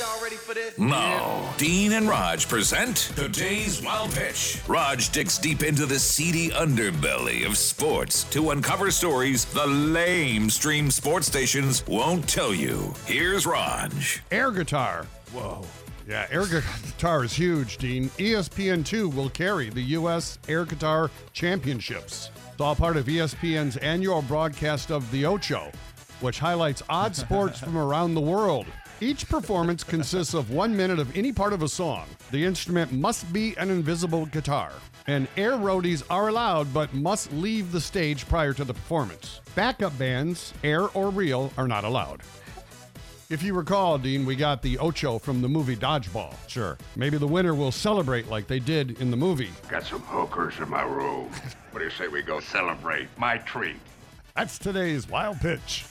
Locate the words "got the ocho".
44.34-45.18